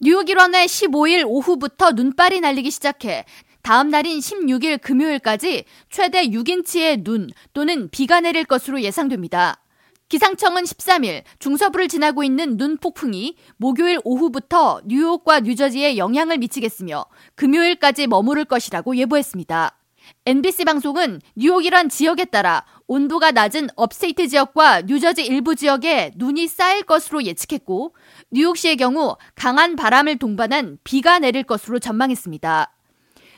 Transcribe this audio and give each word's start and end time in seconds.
뉴욕 0.00 0.28
일원의 0.28 0.66
15일 0.66 1.24
오후부터 1.24 1.92
눈발이 1.92 2.40
날리기 2.40 2.70
시작해 2.72 3.24
다음 3.62 3.90
날인 3.90 4.18
16일 4.18 4.80
금요일까지 4.80 5.64
최대 5.88 6.26
6인치의 6.26 7.04
눈 7.04 7.30
또는 7.52 7.88
비가 7.90 8.20
내릴 8.20 8.44
것으로 8.44 8.82
예상됩니다. 8.82 9.60
기상청은 10.08 10.64
13일 10.64 11.22
중서부를 11.38 11.86
지나고 11.86 12.24
있는 12.24 12.56
눈 12.56 12.76
폭풍이 12.76 13.36
목요일 13.56 14.00
오후부터 14.02 14.82
뉴욕과 14.84 15.40
뉴저지에 15.40 15.96
영향을 15.96 16.38
미치겠으며 16.38 17.06
금요일까지 17.36 18.08
머무를 18.08 18.44
것이라고 18.44 18.96
예보했습니다. 18.96 19.78
NBC 20.26 20.64
방송은 20.64 21.20
뉴욕 21.36 21.62
일원 21.62 21.88
지역에 21.88 22.24
따라 22.26 22.64
온도가 22.86 23.32
낮은 23.32 23.68
upstate 23.76 24.28
지역과 24.28 24.82
뉴저지 24.82 25.24
일부 25.24 25.56
지역에 25.56 26.12
눈이 26.16 26.48
쌓일 26.48 26.82
것으로 26.82 27.24
예측했고 27.24 27.94
뉴욕시의 28.30 28.76
경우 28.76 29.16
강한 29.34 29.74
바람을 29.76 30.18
동반한 30.18 30.78
비가 30.84 31.18
내릴 31.18 31.44
것으로 31.44 31.78
전망했습니다. 31.78 32.72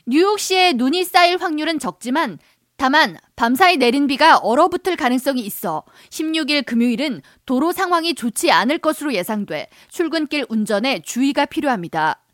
뉴욕시에 0.07 0.73
눈이 0.75 1.05
쌓일 1.05 1.39
확률은 1.39 1.79
적지만 1.79 2.39
다만 2.77 3.17
밤사이 3.37 3.79
내린 3.79 4.07
비가 4.07 4.37
얼어붙을 4.37 4.97
가능성이 4.97 5.41
있어 5.43 5.85
16일 6.11 6.67
금요일은 6.67 7.23
도로 7.47 7.73
상황이 7.73 8.15
좋지 8.15 8.51
않을 8.51 8.79
것으로 8.79 9.15
예상돼 9.15 9.69
출근길 9.89 10.45
운전에 10.49 11.01
주의가 11.03 11.47
필요합니다. 11.47 12.26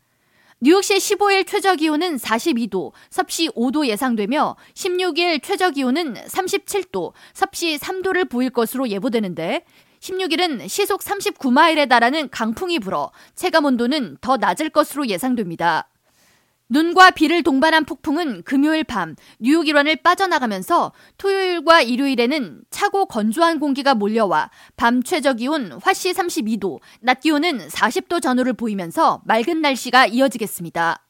뉴욕시 0.65 0.95
15일 0.95 1.45
최저 1.45 1.75
기온은 1.75 2.15
42도, 2.15 2.93
섭씨 3.09 3.49
5도 3.49 3.85
예상되며 3.85 4.55
16일 4.75 5.43
최저 5.43 5.71
기온은 5.71 6.13
37도, 6.13 7.11
섭씨 7.33 7.77
3도를 7.79 8.29
보일 8.29 8.49
것으로 8.49 8.87
예보되는데 8.87 9.65
16일은 9.99 10.69
시속 10.69 11.01
39마일에 11.01 11.89
달하는 11.89 12.29
강풍이 12.29 12.79
불어 12.79 13.11
체감 13.35 13.65
온도는 13.65 14.19
더 14.21 14.37
낮을 14.37 14.69
것으로 14.69 15.07
예상됩니다. 15.07 15.89
눈과 16.73 17.11
비를 17.11 17.43
동반한 17.43 17.85
폭풍은 17.85 18.41
금요일 18.41 18.83
밤 18.83 19.15
뉴욕 19.39 19.67
일원을 19.67 19.97
빠져나가면서 19.97 20.91
토요일과 21.19 21.83
일요일에는 21.83 22.61
차고 22.71 23.05
건조한 23.05 23.59
공기가 23.59 23.93
몰려와 23.93 24.49
밤 24.75 25.03
최저 25.03 25.33
기온 25.33 25.71
화씨 25.83 26.13
32도, 26.13 26.79
낮 26.99 27.19
기온은 27.19 27.67
40도 27.67 28.19
전후를 28.23 28.53
보이면서 28.53 29.21
맑은 29.25 29.61
날씨가 29.61 30.07
이어지겠습니다. 30.07 31.05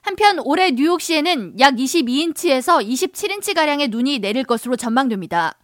한편 0.00 0.40
올해 0.40 0.72
뉴욕시에는 0.72 1.60
약 1.60 1.76
22인치에서 1.76 2.84
27인치가량의 2.84 3.90
눈이 3.90 4.18
내릴 4.18 4.42
것으로 4.42 4.74
전망됩니다. 4.74 5.54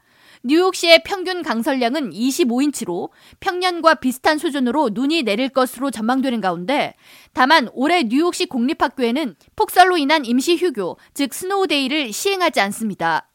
뉴욕시의 0.47 1.05
평균 1.05 1.43
강설량은 1.43 2.11
25인치로 2.11 3.09
평년과 3.41 3.95
비슷한 3.95 4.37
수준으로 4.37 4.91
눈이 4.93 5.23
내릴 5.23 5.49
것으로 5.49 5.91
전망되는 5.91 6.43
가운데 6.43 6.95
다만 7.33 7.71
올해 7.73 8.03
뉴욕시 8.03 8.45
공립학교에는 8.45 9.37
폭설로 9.57 9.97
인한 9.97 10.27
임시 10.27 10.57
휴교, 10.57 10.99
즉 11.15 11.33
snow 11.33 11.62
day를 11.62 12.13
시행하지 12.13 12.61
않습니다. 12.61 13.31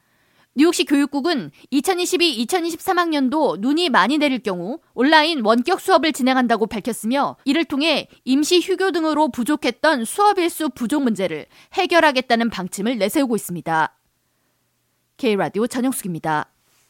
뉴욕시 0.54 0.86
교육국은 0.86 1.50
2022-2023학년도 1.74 3.60
눈이 3.60 3.90
많이 3.90 4.20
내릴 4.20 4.44
경우 4.44 4.78
온라인 4.94 5.44
원격 5.44 5.82
수업을 5.82 6.14
진행한다고 6.14 6.68
밝혔으며 6.68 7.38
이를 7.44 7.66
통해 7.66 8.08
임시 8.24 8.60
휴교 8.60 8.92
등으로 8.92 9.30
부족했던 9.32 10.06
수업 10.06 10.38
일수 10.38 10.70
부족 10.70 11.02
문제를 11.02 11.48
해결하겠다는 11.74 12.52
방침을 12.52 13.00
내세우고 13.00 13.36
있습니다. 13.36 13.96
K라디오 15.18 15.66
전영숙입니다. 15.66 16.52